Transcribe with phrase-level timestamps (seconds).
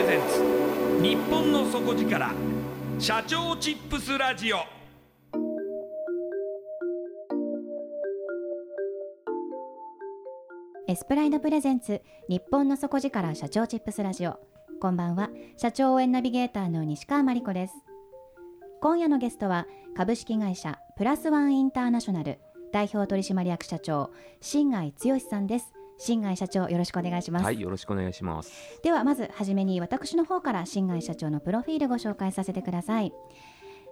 [0.00, 2.32] レゼンツ日本の底力
[2.98, 4.56] 社長チップスラジオ。
[10.88, 12.00] エスプライドプレゼンツ
[12.30, 14.40] 日本の底力社長チップスラジオ。
[14.80, 15.28] こんばんは
[15.58, 17.74] 社長応援ナビゲーターの西川真理子です。
[18.80, 22.38] 今夜のゲストは株式会社プラスワンインターナショナル
[22.72, 25.74] 代表取締役社長新貝剛さんです。
[26.00, 27.44] 新貝社長よろしくお願いします。
[27.44, 28.50] はい、よろしくお願いします。
[28.82, 33.12] ではまずはじめに私の方から新貝社長のプロフィールご紹介させてください。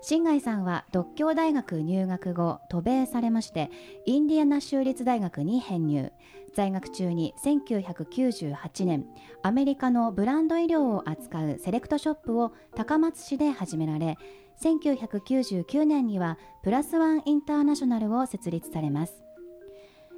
[0.00, 3.70] 新貝さんは独協大学入学後渡米されまして
[4.06, 6.12] インディアナ州立大学に編入。
[6.54, 9.06] 在学中に1998年
[9.42, 14.16] アメリカのブランド医療を扱うセレクトショップを高松市で始められ
[14.60, 19.27] 1999年にはプラスワンインターナショナルを設立されます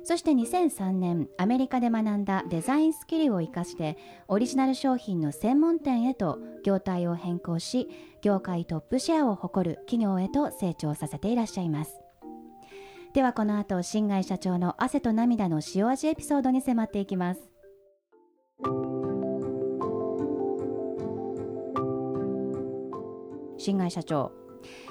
[0.03, 3.97] そして2003年アメリカで学んだデザインスキルを生かして
[4.29, 7.89] オリジナル商品の専門店へと業態を変更し
[8.23, 12.01] 業界トップシェアを誇る企業へと成長させていらっしゃいます。
[13.13, 17.41] ではこの後新貝社長の汗と涙の塩味エピソードに迫っていきます。
[23.59, 24.33] 新貝社長、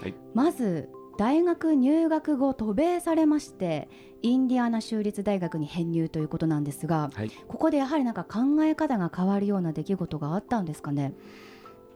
[0.02, 0.14] はい。
[0.34, 3.90] まず大学入学後渡米されまして
[4.22, 11.14] インディアナ州立大学に編入ということなんですがはい、ここでやはりなんか考え方が変わるような出来事があったんですかね？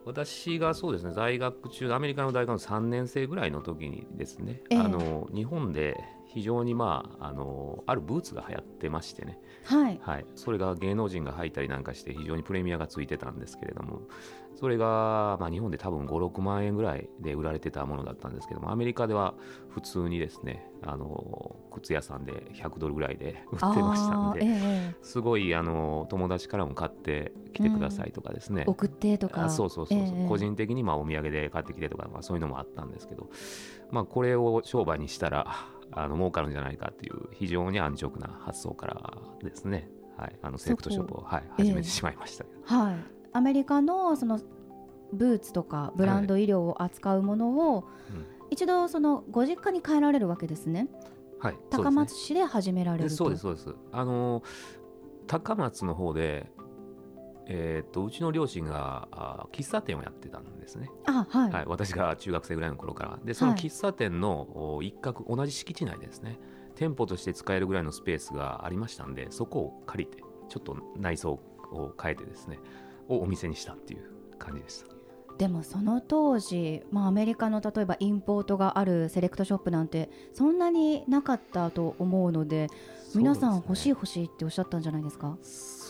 [0.04, 5.98] 私がそうですね、在学中、アメリカの大学の3年生ぐらいの時にですね、ええあの日本で
[6.34, 10.00] 非常に、まあ、あのあるブーツが流行ってましてね、はい。
[10.02, 14.02] はい、それが芸能人が履いたりなんかして非常にプレミアがついてたんですけれども
[14.56, 19.34] それが、まあ、日本で多分56万円ぐらいで売られてたものだったんですけどもアメリカでは
[19.70, 24.48] 普通にですねあの靴屋さんで100ドルぐらいで売ってましたんで、え
[24.90, 29.44] えすごいあの友達からも買ってきてくださいとかですね、送ってとか。
[29.44, 30.26] あそうそうそうえ。
[30.28, 33.28] 個人的にまあお土産で買ってきてとか、まあ、そういうのもあったんですけど、
[33.90, 35.46] まあ、これを商売にしたら
[35.96, 39.12] あの儲かるんじゃないかっていう非常に安直な発想から
[39.42, 41.62] ですね、はい、あのセレクトショップを、はい、ええ。
[41.64, 42.96] 始めてしまいましたはい。
[43.32, 44.40] アメリカのその
[45.12, 48.26] ブーツとかブランド医療を扱うものを、うん。
[48.50, 50.88] 一度そのご実家に帰られるわけですね。
[51.38, 53.16] はい、高松市で始められると。
[53.16, 53.84] そうですそうですそうです。
[53.92, 54.42] あの
[55.26, 56.50] 高松の方で
[57.46, 61.52] えーっとうちの両親があ喫茶店をやってたんですね、あ、はい。
[61.52, 63.18] はい、私が中学生ぐらいの頃から。
[63.24, 66.38] でそのはい喫茶店のお一角、同じ敷地内でですね。
[66.74, 71.38] 店舗として使えるぐらいのスペースがありましたんでそこを借りてちょっと内装
[71.70, 72.58] を変えてですね
[73.08, 74.88] をお店にしたっていう感じでした。
[75.38, 82.68] でもその当時、まあ、アメリカの例えばインポートがあるセレクトショップなんてそんなになかったと思うので
[83.14, 85.36] 皆さん欲しいい欲しいっておっしゃったんじゃないですか？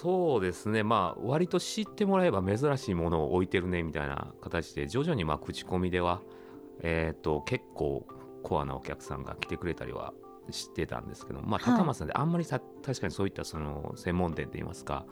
[0.00, 0.82] そうですね。
[0.82, 6.20] まあ割と知ってもらえば珍しいものを置いてるねみたいな形で徐々にまあ口コミでは、
[6.80, 8.06] えー、と結構
[8.42, 10.12] コアなお客さんが来てくれたりは
[10.50, 11.78] してたんですけど、まあ、はい。
[11.78, 15.06] 高松さんであんまりさ、確かにそういったその専門店といいますか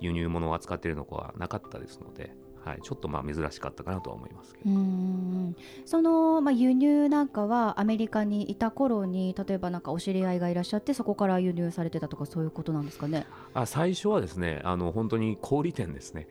[0.00, 2.34] 輸入物を扱っているのはなかったですので、
[2.64, 4.70] はい、ちょっとまあ珍しかったかなとは思いますけど。
[4.70, 13.26] うーんその、まあ、輸入なんかはアメリカにいた頃に例えばなんかお知り合いがいらっしゃってそこから輸入されてたとかそういうことなんですかね？
[13.52, 16.26] あ最初はですねあの本当に小売店ですね。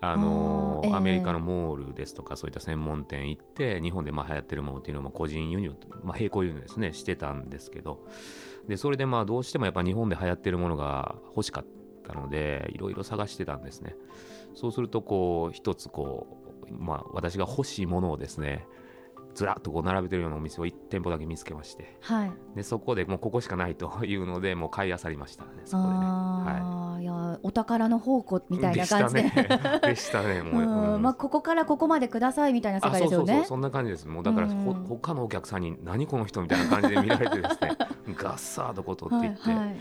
[0.00, 0.92] あのええ。
[0.92, 5.74] アメリカのモールですとかそういった専門店行って日本でまあ流行ってるものっていうのも個人輸入、
[6.04, 8.04] まあ、並行輸入ですねしてたんですけど。
[8.68, 11.64] でそれでまあどうしてもやっぱ日本で流行ってるものが欲しかっ
[12.06, 13.96] たのでいろいろ探してたんですね
[14.54, 16.26] そうするとこう一つこ
[16.70, 18.66] うまあ私が欲しいものをですね
[19.34, 25.94] ずらっとこう並べてるようなお店を1店舗だけ見つけましてはいでそこでもうここしかないというのでもう買い漁りましたねそこでね。
[25.94, 30.42] はあーいやお宝の宝庫みたいな感じででしたね。
[30.42, 30.42] ね。
[30.42, 33.46] もう、うんまあ、ここからここまでくださいみたいな世あそうそうそう界ですよね。
[33.46, 34.08] そんな感じです。
[34.08, 37.76] もうだから、ほうん他のお客さんに何この人みたいな感じで見られてですね、
[38.16, 39.76] ガッサーとこう取っていって、はいはい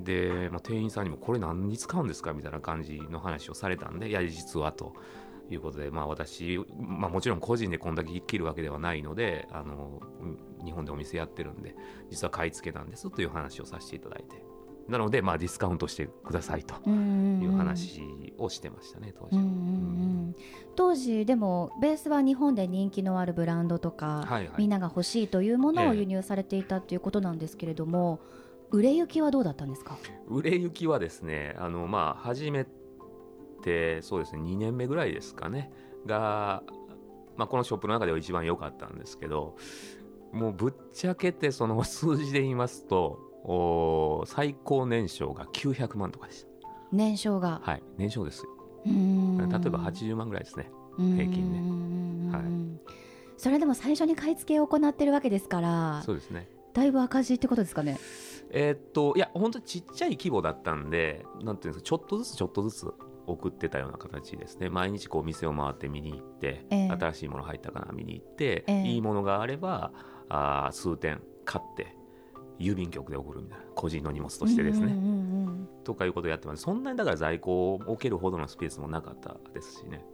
[0.00, 4.94] で、まあ、店員さんにもこれ何に使うんですかみたいな感じの話をされたんで、いや実はと。
[5.48, 11.76] いうことで、まあ、私、まあ、もちろん個人でこんだけ切るわけではないのであのうん日本でお店やってるんで
[12.10, 14.42] 実は買い付けなんですという話をさせていただいて。
[14.88, 18.00] なので、まあ、ディスカウントしてくださいという話
[18.38, 19.36] をしてましたね当時
[20.76, 24.54] 当時でもベースは日本で人気のあるブランドとか、はいはい。
[24.58, 28.20] みんなが欲しいというものをええ輸入されていたということなんですけれども、
[28.70, 29.96] 売れ行きはどうだったんですか？
[30.28, 32.66] 売れ行きはですねあのまあ初め
[33.62, 35.70] てそうですね2年目ぐらいですかね
[36.06, 36.62] が、
[37.36, 39.56] まあ、このショップの中では一番良かったんですけど
[40.32, 46.46] もうぶっちゃけてその 数字で言いますとおー最高年商が900万とかでし
[46.92, 48.50] 年商が、たはい年商ですよ。
[48.84, 48.94] 例え
[49.70, 51.60] ば80万ぐらいですね平均ね
[52.30, 52.36] ね。
[52.36, 52.42] はい。
[53.36, 56.48] それでも最初に買い付けを行ってるわけですからそうですね。
[56.72, 57.98] だいぶ赤字ってことですかね
[58.50, 62.94] えーっといや本当にちっちゃい規模だったんでなんていうんですかちょっとずつちょっとずつ
[63.26, 64.70] 送ってたような形ですね。
[64.70, 66.88] 毎日こう店を回って見に行って、ええ。
[66.90, 68.82] 新しいもの入ったかな見に行って、ええ。
[68.86, 69.92] いいものがあれば
[70.28, 71.96] あー数点買って
[72.58, 75.12] 郵便局で送るみたいな個人の荷物としてですね、うんうんうんう
[75.62, 76.62] んとかいうことをやってます。
[76.62, 80.06] そんなにだから在庫を置けるほどのスペースもなかったですしね、はい、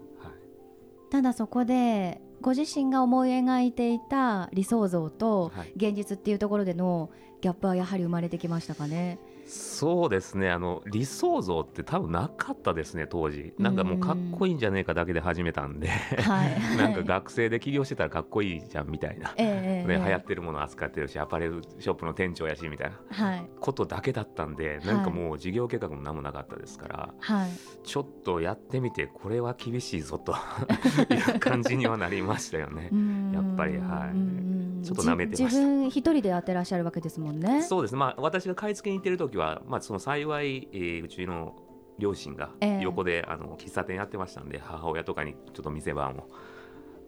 [1.12, 7.10] ただそこでご自身が思い描いていた理想像とはい現実っていうところでの
[7.42, 9.18] ギャップはやはり生まれてきましたかね？
[9.46, 10.50] そうですね。
[10.50, 13.52] あの理想像って多分なかったですね当時。
[13.58, 15.88] なんかもうかっこいいんじゃねえかだけで始めたんで。
[15.88, 20.04] はい、 なんか学生で起業してたらかっこいいじゃんみたいな、ええね、ええ。
[20.06, 23.48] 流行ってるもの扱ってるしアパレルショップの店長やしみたいなはい。
[23.60, 27.50] ことだけだったんでなんかもう事業計画も何もなかったですから、はい。
[27.82, 30.32] ちょっとやってみてこれは厳しいぞと
[31.12, 32.90] いう感じにはなりましたよね。
[33.32, 34.42] やっぱりはい。
[34.82, 35.44] いちょっと舐めてました。
[35.44, 37.62] 自分一人でやってらっしゃるわけですもんね。
[37.62, 41.56] そうですまあ私が買い付けに行ってる時は、まあ、その幸い、えーうちの
[41.98, 42.80] 両親がええ。
[42.82, 46.26] 横で、あの喫茶店やってましたんで母親とかにちょっと店番を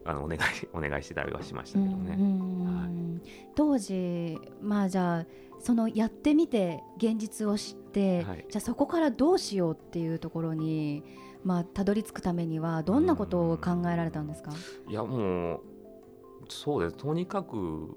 [0.05, 0.41] あのお願い
[0.75, 2.17] お願いしてたりはしましたけどね。
[2.19, 3.23] うんうん
[3.55, 5.27] 当時まあじゃあ
[5.61, 8.45] そのやってみて現実を知って、はい。
[8.51, 11.03] じゃあそこからどうしようっていうところに
[11.43, 14.53] まあたどり着くためにはどんなことを考えられたんですか？
[14.89, 15.61] いやもう
[16.49, 16.97] そうです。
[16.97, 17.97] とにかく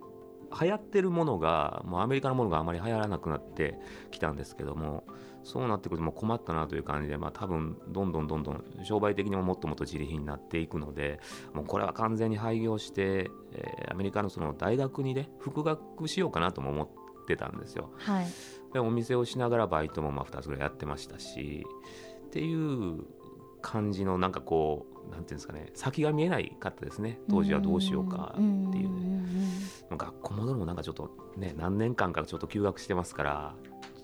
[0.61, 3.77] 流行ってるものがもうアメリカのものがあまり流行らなくなって
[4.11, 5.03] きたんですけども
[5.43, 11.19] そうなってくるともう困ったなという感じで、まあ、多分どんどんどんどん商売的にももっともっと自利品になっていくので
[11.53, 17.89] もうこれは完全に廃業して、えーアメリカのその大学にね復学しようかなとも思ってたんですよ。
[17.97, 18.27] はい。
[18.73, 21.65] でお店をしながらバイトもまあ2つぐらいやってましたし
[22.27, 23.05] っていう
[23.61, 27.19] 感じのなんかこうなんていうんですかね先が見えないかったですね。
[27.29, 28.41] 当時はどうしようかって
[28.77, 28.93] いう。
[28.93, 29.17] ね
[29.89, 33.55] 学校戻るもなんかちょっとね何年間かちょっと休学してますから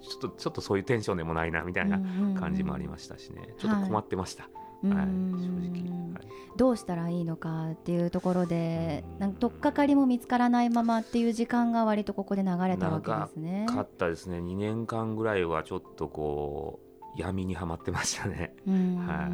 [0.02, 2.00] ちょっとちょっとそういうテンションでもないなみたいな
[2.40, 3.54] 感じもありましたしね。
[3.58, 4.50] ちょっと困ってました、
[4.84, 4.94] うん。
[4.94, 6.28] はいうん正直、はい。
[6.56, 9.20] どうしたらいいのかっていうところでうん。
[9.20, 13.66] なんか取っかかりも見つからないままっていう時間が割とここで流れたわけですね。
[13.68, 14.40] かったですね。
[14.40, 18.56] 2年間ぐらいはちょっとこう闇にはまってましたね。
[18.68, 18.96] うん。
[18.98, 19.28] は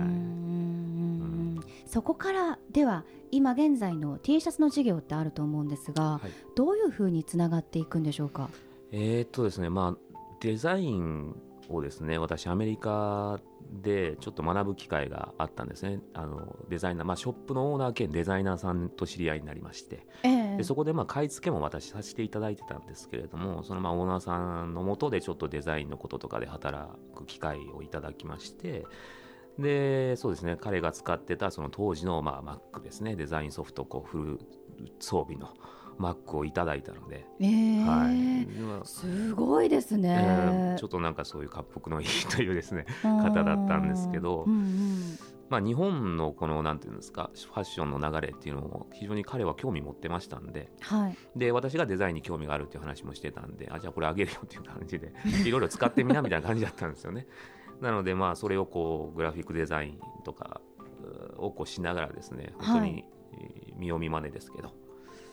[1.64, 1.90] い。
[1.90, 6.32] そこからでは今現在の T シャツの事業ってあると思うんですが、はい。
[6.56, 8.50] どういうふうにつながっていくんでしょうか？
[8.92, 9.98] えーっとですねまあ
[10.40, 11.36] デザイン
[11.70, 13.40] をですね私アメリカ
[13.84, 16.00] でちょっと学ぶ機会があったんですね。
[16.14, 20.08] あのデザイナー、まあ、ショップのオーナー兼デザイナーさんと知り合いになりまして。
[20.24, 28.86] ええでそこでまあ買い付けも私させていただいてたんですけれどもそのまあオーナーさんのもとでちょっとデザインのこととかで働く機会をいただきまして
[29.58, 33.16] でそうですね彼が使ってたその当時のまあ Mac ですね。
[33.16, 34.40] デザインソフトこうフル
[35.00, 35.54] 装備の
[35.98, 38.48] Mac をいただいたので、ええはい。
[38.86, 44.44] すごいですえねー、ちょっとなんかそういう滑腹のいいというですね方だったんですけど。
[44.44, 51.18] うんうんまあ、日本のこのなんていうんですかファッションの流れっていうのを非常に彼は興味持ってましたんではい。
[51.36, 55.12] で私がデザインに興味があるっていう話もしてたんであじゃあこれあげるよっていう感じで
[55.46, 57.28] いろいろ使ってみなみたいな感じだったんですよね。
[57.82, 60.62] なのでまあそれをこうグラフィックデザインとか
[61.38, 64.74] うをこうしながらですね本当にえー見よう見まねですけど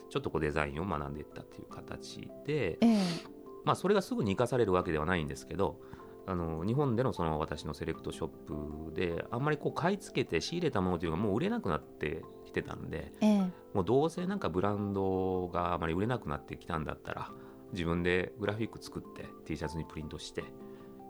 [0.09, 2.99] ちょっとこうデザインを学んでいったっていう形で、ええ。
[3.65, 5.81] まあ、それがすぐに生かされるわけではないんですけど
[6.27, 13.39] あの日本でのその私のセレクトショップであんまりこう買い付けて仕入れたものというのがもう売れなくなってきてたんでええ。
[13.73, 17.31] もうどうせなんかブランドがあまり売れなくなってきたんだったら
[17.71, 20.43] 自分でグラフィック作って T シャツにプリントして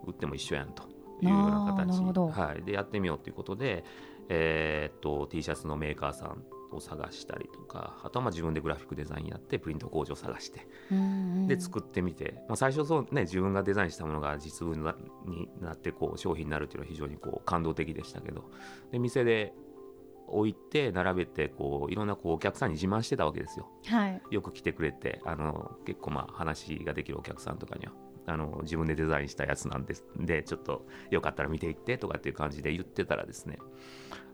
[0.06, 0.84] 売っても一緒やんと
[1.24, 2.00] いうような形、
[2.40, 3.84] はい、でやってみようということで、
[4.30, 11.48] えーっと T シャツのメーカーさんを探したりとかあとはまあ自分でグラフィックデザインやってプリント工場探してうんうん。
[11.48, 14.96] で作ってみて、まあ、最初そう、ね、自分がデザインしたものが実物
[15.26, 18.50] になってこう商品になるっていうのは非常にこう感動的でしたけど
[18.92, 19.54] で店で
[20.28, 23.70] 置いて並べてこういろんなこうお客さんに自慢してたわけですよ。
[23.86, 24.22] はい。
[24.30, 27.94] よく来てくれてあの結構まあ話ができるお客さんとかには
[28.28, 30.06] あの自分でデザインしたやつなんです。
[30.18, 33.58] でちょっとよかったら見ていってとかっていう感じで言ってたらですね。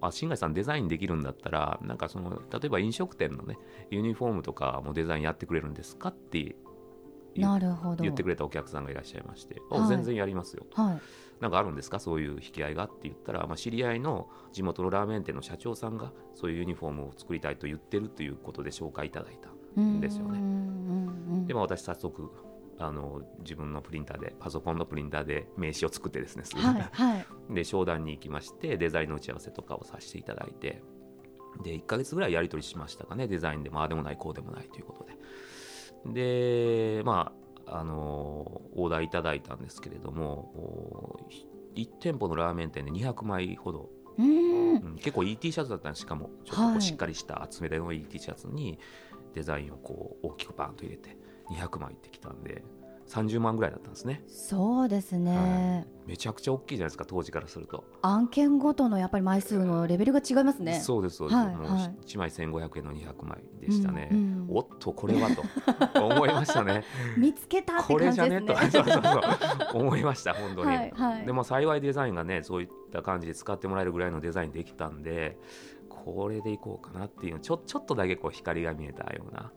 [0.01, 3.57] あ新海さんデザインできるんだったらなんかその例えば飲食店のね
[3.89, 6.55] ユニフォームとかもデザインやってくれるんですかって
[7.35, 8.03] 言なるほど。
[8.03, 9.87] 言ってくれたお客さんがいらっしゃいまして、あはい。
[9.87, 10.65] 全然やりますよ。
[10.73, 11.01] はい。
[11.39, 11.99] なんかあるんですか？
[11.99, 19.37] そういう引き合いがって言ったら、まあ、知り合いの地元のラーメン店の社長さんがそういうユニフォームを作りたいと言ってるということで紹介いただい
[19.75, 21.47] たんですよね。
[21.47, 22.31] で、まあ、私早速
[22.79, 26.61] あの自分のプリンターでパソコンのプリンターで名刺を作ってですねすぐ。
[26.61, 27.25] はいはい。
[27.53, 30.81] で商談に行きましてデザインの打ち合わせとかをさせていただいて
[31.63, 35.17] で1ヶ月ぐらいやり取りしましたかねデザインでまあでもないこうでもないということで。
[36.05, 37.33] でま
[37.65, 41.17] ああのオーダーいただいたんですけれども
[41.75, 44.75] 1店舗のラーメン店で200枚ほど、うん。
[44.75, 46.01] うん結構いい T シャツだったんです。
[46.01, 48.79] しかもちょっとしっかりした厚めのいい T シャツに
[49.33, 51.17] デザインをこう大きくバーンと入れて
[51.53, 52.63] 200枚ってきたんで。
[53.13, 57.83] 30万ぐらいだったんですね、そうですね、めちゃくちゃ大きいじゃないですか当時からすると。
[58.01, 60.79] 案件ごとのやっぱり枚数のレベルが違いますね。
[60.79, 61.71] そうですそうです、もうはい。
[61.73, 64.47] はい1枚1500円の200枚でしたね、うんうん。
[64.49, 65.43] おっとこれはと。
[66.03, 66.83] 思いましたね。
[67.17, 68.41] 見つけたってこれ感じですね。
[68.41, 68.71] じゃねと。
[68.71, 69.03] そうそう
[69.71, 71.25] そう思いました本当に、はいはい。
[71.25, 75.37] でも幸いデザインがねそういった感じで使ってもらえるぐらいのデザインできたんで
[75.89, 79.51] これでいこうかなっていうちょちょっとだけこう光が見えたような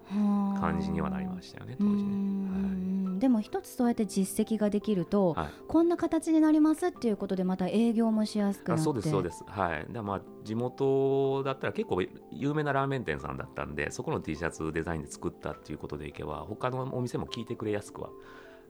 [0.60, 5.48] 感じにはなりましたよね当時うね、んでも一つそうやって実績ができると、はい。
[5.68, 8.80] こんな形になりますっていうことでまた営業もしやすくなって。
[8.80, 9.44] あそうですそうです。
[9.46, 9.86] はい。
[9.92, 18.10] でまあ地元だったら結構有名なラーメン店さんだったんでそこの T シャツデザインで作ったっていうことでいけば他のお店も聞いてくれやすくは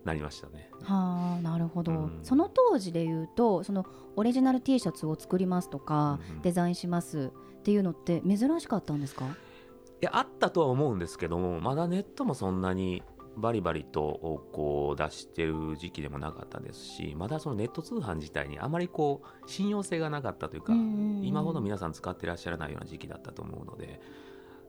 [0.05, 0.71] なりましたね。
[0.83, 2.21] はあなるほど、うん。
[2.23, 3.85] その当時で言うとその
[4.17, 6.43] オリジナル T シャツを作りますとか、うんうん。
[6.43, 9.27] デザインしますっていうのって珍しかったんですか？
[9.27, 9.29] い
[10.05, 13.03] やあったとは思うんですけどもまだネットもそんなに
[13.37, 20.73] バリバリとこう出してる時期でもなかったですしまだそのネット通販自体にあまりこう信用性がなかったというか、
[21.23, 24.01] 今ほど皆さん使ってらっしゃらないような時期だったと思うので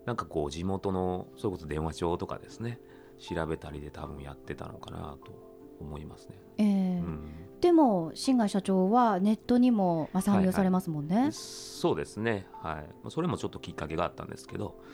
[0.06, 2.80] なんかこう地元のそれこそ電話帳とかですね
[3.20, 5.32] 調べたりで多分やってたのかなと
[5.80, 6.36] 思いますね。
[6.58, 6.66] ええ。
[6.66, 7.48] うん。
[7.62, 14.88] でも新海社長はネットにもまあ参入されますもんね、そうですね、はい、それもちょっときっかけがあったんですけど、まあ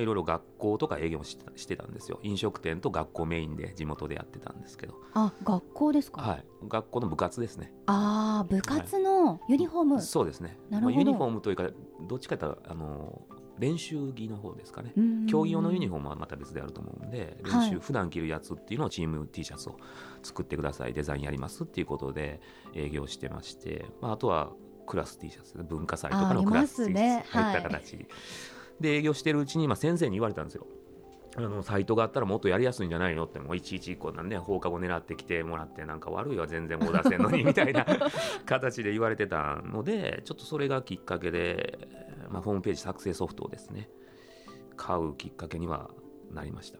[0.00, 1.36] いろいろ学校とか営業もし
[1.66, 10.96] てたんですよ、飲食店と学校メインで地元でやってたんですけど、あ学校ですか、はい、学校の部活ですね、ああ部活のユニフォーム、そうですね、なるほど。
[10.96, 11.68] まあユニフォームというか、
[12.08, 13.22] どっちかというとあの
[13.58, 14.92] 練習着の方ですかね。
[14.96, 15.26] うん。
[15.26, 19.76] 競技用のユニフォームはまた別であると思うんで、練習、はい普段着るやつっていうのをチーム T シャツを
[20.22, 22.40] 作ってください、デザインやりますっていうことで
[22.74, 24.52] 営業してまして、まあ、あとは
[24.86, 27.54] クラス T シャツ、文化祭とかのクラス T シねャツ、はい。
[27.56, 27.58] い。
[27.58, 28.06] った形
[28.80, 30.66] で営業してるうちに、まあ、先生に言われたんですよ。
[31.36, 33.24] あのサイトがあったらもっとやりやすいんじゃないの？
[33.24, 33.38] って。
[33.38, 37.86] もういちいちこうなんね放課後狙ってきてもらってなんか悪いわ全然大出せんのにみたいな
[38.44, 41.88] 形で言われてたのでちょっとそれがきっかけで、
[42.30, 43.88] まあ、ホームページ作成ソフトをですね
[44.76, 45.90] 買うきっかけには
[46.32, 46.78] なりました。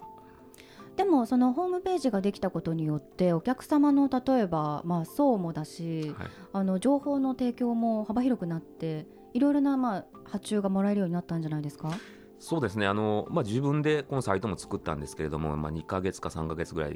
[0.97, 6.28] でもそのホームページができたことによってお客様の例えばまあ層もだし、はい。
[6.52, 9.07] あの情報の提供も幅広くなって
[9.38, 11.90] いろいろなまあ発注がもらえるようになったんじゃないですか？
[12.40, 12.87] そうですね。
[12.88, 16.92] あの、まあ、自分でこのサイトも作ったんですけれども、まあ、2ヶ月か3ヶ月ぐらい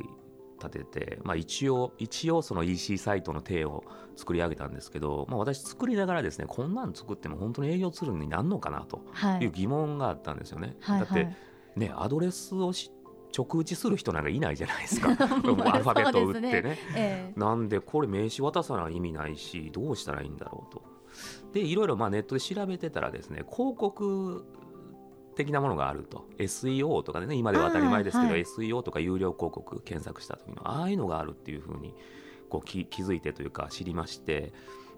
[0.65, 3.83] 立てて、まあ、一応一応その EC サイトの体を
[4.15, 9.45] 作り上げたんですけど、まあ、私作りながらですねこんなん作っても本当に営業ツールになんのかなとはい。
[9.45, 10.77] いう疑問があったんですよね。
[10.81, 11.37] はいだって、はい
[11.77, 12.93] ね、アドレスをし
[13.37, 15.09] 直打ちする人なんかいないじゃないですか。
[15.11, 16.53] アルファベットを打ってね。
[16.53, 17.41] そうですええ。
[17.41, 20.83] なんでこれ名刺渡さない意味ないしどうしたらいいんだろうと
[21.53, 24.45] でいろいろまあネットで調べてたらですね広告
[25.35, 26.27] 的なものがあると。
[26.39, 31.95] SEO とかでね今では当たり前ですけど、はい SEO とか有料広告検索した時のああいうのがあるっていうふうに
[32.49, 34.53] こう気気づいてというか知りまして。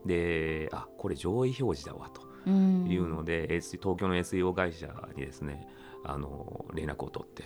[0.04, 2.22] であこれ上位表示だわと。
[2.46, 2.86] うん。
[2.90, 5.66] いうので、東京の SEO 会社にですね
[6.04, 7.42] あの連絡を取って。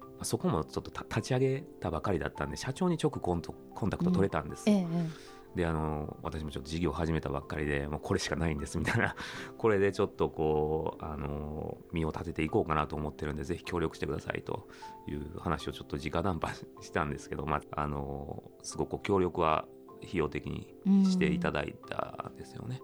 [0.00, 5.06] まあそこもちょっとた立ち上げたばかりだったんで社長に直コントコンタクト取れたんです、えええ
[5.54, 9.14] であの私もちょっと事業始めたばっかりでもうこれしかないんですみたいな
[9.56, 14.68] これでちょっとこうあの身を立てていこうかなと思ってるんでぜひ協力してくださいと
[15.08, 19.66] いう話をちょっと直談判したんですけど、まあ、あのすごく協力は
[20.02, 20.74] 費用的に
[21.04, 22.80] していただいたんですよね。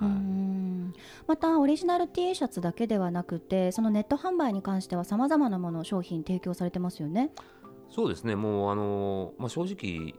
[0.00, 0.92] うはいん
[1.26, 7.30] またオリジナル T シャツだけではなくてそのネット販売に関してはさまざまなもの商品提供されてますよね。
[7.94, 10.14] そうですね、もうあの、まあ、正直、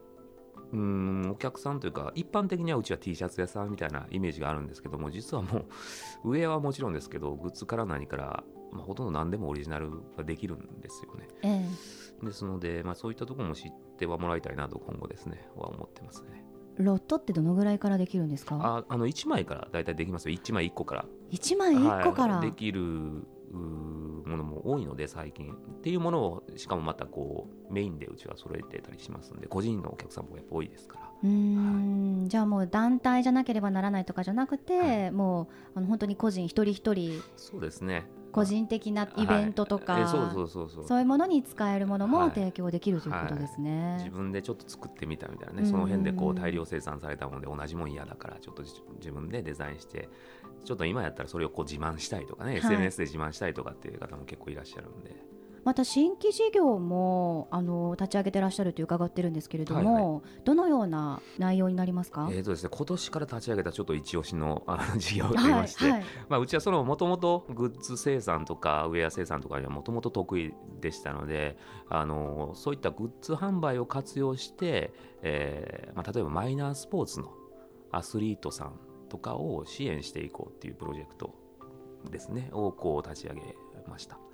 [0.71, 5.65] うーん、お客さんというか、一般的にはうちは T シャツ屋さんみたいなイメージがあるんですけども、実はも
[6.23, 11.27] う、上はもちろんですけど、グッズから何から、まあ、ほとんど何でもオリジナルができるんですよね。
[11.43, 11.65] え
[12.21, 16.45] えですので、まあ、そういったところも知ってはもらいたいなと、今後ですね、は思ってますね。
[16.77, 18.57] ロットってどのぐらいからできるんですか？
[18.61, 21.05] ああの1枚から大体できますよ、1枚1個から。
[21.31, 23.25] 1枚1個から、はいできる
[24.65, 31.05] 多いので最近っていうものをしかもまたこうメインでうちは揃えてたりしますんで個人のお客さんもやっぱ多いですから。
[31.23, 32.25] うーん。
[32.27, 35.11] じゃあもう団体じゃなければならないとかじゃなくて、はい。
[35.11, 37.21] もうあの本当に個人一人一人。
[37.37, 40.85] そうですね個人的なイベントとか、はいえそうそうそうそう。
[40.85, 42.29] そういうものに使えるものもはい。
[42.31, 43.95] 提供できるということですね。
[43.99, 45.63] 自分でちょっと作ってみたみたいなうん。
[45.63, 50.09] ねその辺でこう大量生産されたもので同じもん嫌だからちょっと自自分でデザインして
[50.65, 52.59] ちょっと今やったらそれをこう自慢したいとかね、はい。
[52.59, 55.15] SNS で自慢したいとかっていう方も結構いらっしゃるんで
[55.65, 66.03] また新規事業もあの立ち上げてらっしゃると伺ってるんですけれども、どのような内容になりますか、えーとですね、今年から立ち上げたちょっと一押しのあの事業がありまして、はいはい。
[66.29, 71.57] まあ、うちはそのもともとグッズ生産とかウェア生産とかにはもともと得意でしたので
[71.89, 77.33] あのそういったグッズ販売を活用して、えーまあ、例えばマイナースポーツの
[77.91, 81.33] アスリートさんとかを支援していこうっていうプロジェクト
[82.11, 83.41] ですねをこう立ち上げ
[83.87, 84.24] ました。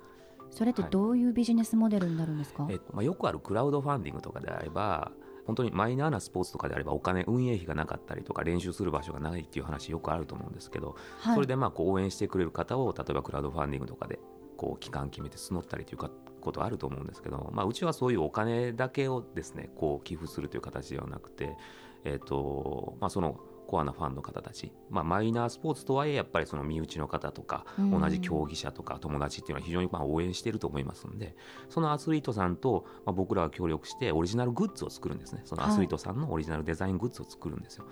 [0.52, 5.10] それってどういうビジネスモデルになるんですか、えっとまあ、よくあるクラウドファンディングとかであれば
[5.46, 11.34] 本当にマイナーなスポーツとかであればお金運営費がなかったりとか練習する場所がないっていう話よくあると思うんですけど、はい。
[11.34, 14.20] それでまあこう応援してくれる方を例えばクラウドファンディングとかで
[14.56, 16.10] こう期間決めて募ったりというか
[16.40, 21.56] ことあると思うんですけど、まあ、うちはそういうお金だけをですねこう寄付するという形ではなくて、
[22.04, 27.90] えっとまあ、そのコアなファンの方たち、まあ、マイナースポーツとはいえやっぱりその身内の方とかうん。
[28.00, 31.36] 同じ競技者とか友達っていうのは非常にまあ応援していると思いますんで
[31.68, 35.42] そのアスリートさんとまあ僕らは協力してオリジナルグッズを作るんですね。
[35.44, 37.84] そのアスリートさんのオリジナルデザイングッズを作るんですよ。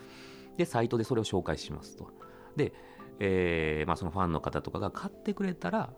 [0.57, 2.09] でサイトでそれを紹介しますと。
[2.57, 2.73] で、
[3.19, 5.91] えーまあ、そのファンの方とかが買ってくれたら、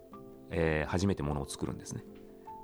[0.50, 2.04] えー初めてものを作るんですね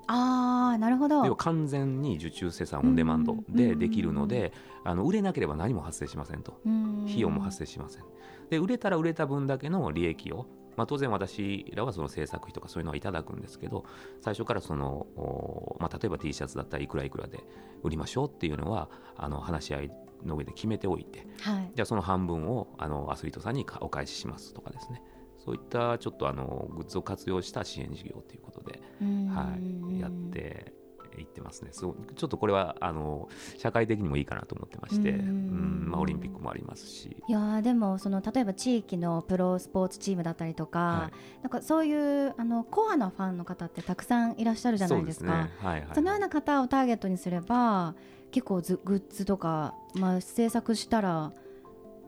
[0.08, 1.24] ああなるほど。
[1.24, 4.52] 要は完全に受注生産オンデマンドでできるので
[4.84, 6.60] あの売れなければ何も発生しませんと。
[7.06, 8.04] 費用も発生しません。
[8.50, 13.84] で売れたら売れた分だけの利益を、まあ、当然私らはその制作費とかそういうのはいただくんですけど
[14.22, 17.44] 最初からその、おまあ、例えば T シャツだったらいくらいくらで
[17.82, 19.90] 売りましょうっていうのはあの話し合い
[20.24, 21.72] の上で決めておいてはい。
[21.74, 25.02] じゃあその半分をあのアスリートさんにお返ししますとかですね。
[25.38, 30.72] そういったちょっとあのグッズを活用した支援事業ということで、はい、やって
[31.20, 31.70] いってますね。
[31.72, 35.28] そうちょっとこれはあの社会的にもいいかなと思ってまして、うん。
[35.28, 35.90] うん。
[35.90, 37.16] まあ、オリンピックもありますし。
[37.26, 41.10] いやーでもその例えば地域のプロスポーツチームだったりとか、は
[41.42, 45.26] なんかそういうあのコアなファンの方ってたくさんいらっしゃるじゃないですか。
[45.26, 45.68] そね。
[45.68, 47.94] はいはい、そのような方をターゲットにすれば
[48.30, 51.32] 結構ずグッズとか、まあ、制作したら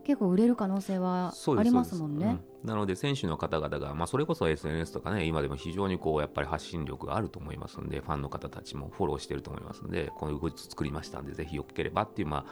[0.00, 2.24] 結構売れる可能性はありますもんね。
[2.24, 2.68] そうん。
[2.68, 12.44] なので選手の方々が、まあ、それこそ SNS とかね今でも非常にこうやっぱり発信力があると思いますんでファンの方たちもフォローしてると思いますんでこういうグッズ作りましたんでぜひよければっていう、ま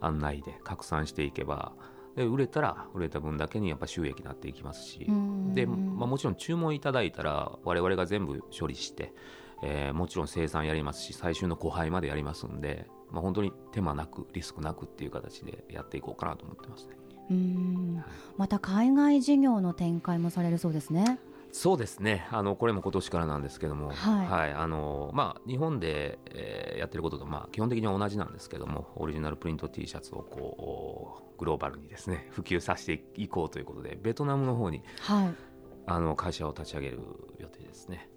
[0.00, 1.72] あ、案内で拡散していけば
[2.16, 5.54] で売れたら売れた分だけにやっぱ収益になっていきますし、うん。
[5.54, 9.14] で、まあ、もちろん注文いただいたら我々が全部処理して、
[9.62, 16.96] えーもちろん生産やりますし最終の交配までやりますんで、まあ、本当に手間なくリスクなくっていう形でやっていこうかなと思ってますね。
[17.30, 18.04] うーん
[18.36, 21.18] また海外事業の展開もされるそうですね。
[21.52, 35.34] そうですねあのこれも今年からなんですけども、はいあのまあ、日本で、えーやってることと、まあ、基本的には同じなんですけどもオリジナルプリント T シャツをこうグローバルにですね 普及させていこうということでベトナムの方にはい。
[35.84, 37.00] あの会社を立ち上げる
[37.38, 38.08] 予定ですね。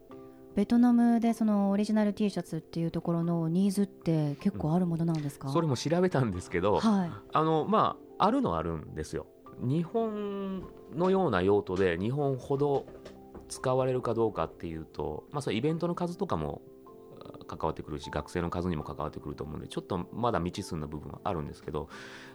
[0.55, 5.49] ベトナムでそのオリジナル T シャツっていうところのニーズって結構あるものなんですか？
[5.49, 7.11] それも調べたんですけど、はい。
[7.33, 9.27] あのまああるのはあるんですよ。
[9.59, 10.63] 日本
[10.95, 12.85] のような用途で日本ほど
[13.47, 16.61] 使われるかどうかっていうと、まあ、それイベントの数とかも
[17.23, 21.89] あ関わってくるし学生の数にも関わってくると思うんでちょっとまだ未知数な部分はあるんですけど、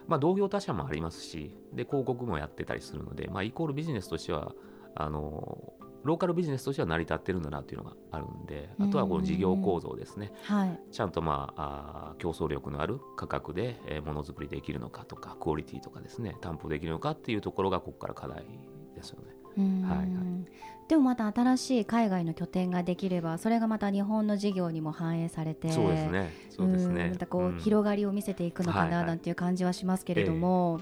[0.08, 4.52] まあ、同業他社もありますしで広告もやってたりするので、まあ、イコールビジネスとしては
[4.94, 5.72] あの
[6.02, 10.32] ローカルビジネスとしては成り立ってるんだなっていうのがあるんであとはこの事業構造ですね。
[10.44, 10.80] はい。
[10.90, 18.44] ちゃんと、まあ、あー競争力のある価格で、えーものづくりできるのかとかクオリティとかですね担保できるのかっていうところがここから課題
[18.94, 19.34] ですよね。
[19.84, 20.06] はいはい
[20.88, 26.32] でもまた新しい海外の拠点ができればそれがまた日本の事業にも反映されてそうですね。
[26.50, 27.10] そうですね。
[27.10, 30.80] んまたこう、うん広がりを見せていくのかはいはないなんていう感じはしますけれども、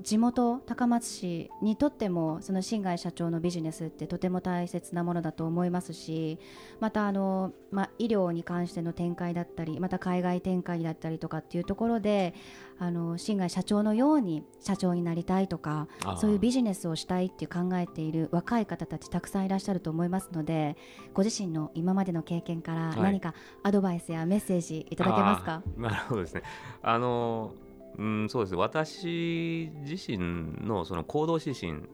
[0.00, 6.38] 地元高松市にとってもその新貝社長のビジネスってとても大切なものだと思いますし
[6.80, 12.34] またあの、まあ、医療に関しての展開だったりまた海外展開だったりとかっていうところで
[12.78, 15.86] あの新貝社長のように社長になりたいとか
[16.20, 20.76] そういうビジネスをしたいっていう考えている若い方たちたくさんいらっしゃると思いますので
[21.14, 26.42] ご自身の今までの経験からはい何かアドバイスやメッセージいただけますか、あー なるほどですね。
[26.82, 27.52] あの
[27.98, 31.84] うんそうですね私自身のその行動指針っ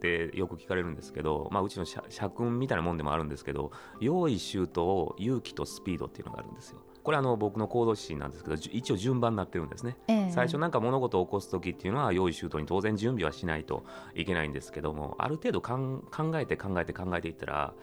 [0.00, 6.80] てよく聞かれるんですけど、まあ、うちの社社訓みたいなもんでもあるんですけど用意周到勇気とスピードっていうのがあるんですよ。
[7.02, 9.96] これあの僕の行動指針なんですけど一応順番になってるんですね。
[10.08, 16.02] ええ最初なんか物事を起こす時っていうのは用意周到に当然準備はしないといけないんですけどもある程度考
[16.34, 17.74] えて考えて考えていったら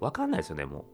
[0.00, 0.84] 分かんないですよねもう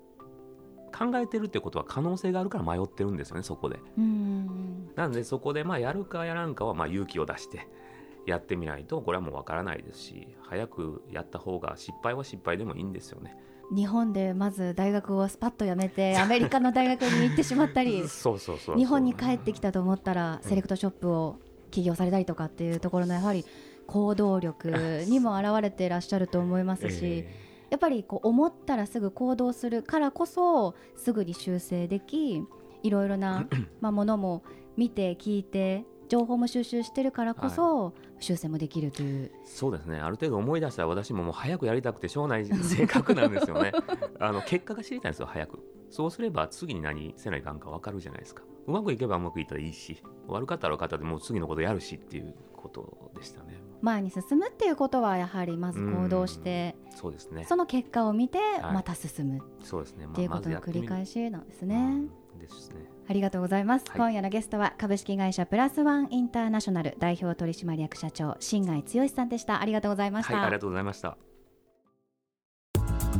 [0.96, 3.78] 考えてるってことは可能性があるから迷ってるんですよねそこで。
[3.98, 4.90] うん。
[4.94, 7.68] なんでそこでまあやるかやらんかはまあ勇気を出して
[8.24, 13.36] やってみないとこれはもう分からないですし早くやった方が失敗は失敗でもいいんですよね。
[13.74, 21.36] 日本でまず大学をスパッと辞めて アメリカの大学に行ってしまったり そうそうそう日本に帰ってきたと思ったらセレクトショップを
[21.72, 23.44] 起業されたりとかっていうところのやはり
[23.88, 27.45] 行動力にも表れていらっしゃると思いますし、え
[27.76, 32.42] やっぱりこう思ったらすぐ行動するからこそすぐに修正でき
[32.82, 33.46] いろいろな
[33.82, 34.44] まあものも
[34.78, 39.98] 見て聞いて情報も収集してるからこそ修正もできるという、ーそうですね。
[39.98, 43.72] ある程度思い出したら私ももう早くやりたくてしょうがない性格なんですよね。
[44.18, 45.58] あの結果が知りたいんですよ早く。
[45.90, 48.42] そうすれば次に何せないかんか分かるじゃないですか。
[48.66, 57.44] うまくいけばうまくいったらいいし悪かったら悪かったでもう次のことやるしっていうことでしたね前に進むっていうことはやはりまず行動してそうですね。
[57.44, 58.74] その結果を見てはい。
[58.74, 59.42] また進む。
[59.62, 62.02] そうですね、まっていうことの繰り返しなんですね。
[62.38, 62.86] ですね。
[63.08, 63.98] ありがとうございます、はい。
[63.98, 69.60] 今夜のゲストは株式会社プラスワンインターナショナル代表取締役社長新貝剛さんでした。
[69.60, 71.16] ありがとうございました、はいありがとうございました。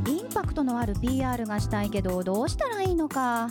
[0.06, 3.50] インパクトのある PR がしたいけどどうしたらいいのか